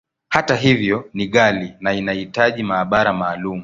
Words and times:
Hata 0.29 0.55
hivyo, 0.55 1.09
ni 1.13 1.27
ghali, 1.27 1.73
na 1.79 1.93
inahitaji 1.93 2.63
maabara 2.63 3.13
maalumu. 3.13 3.59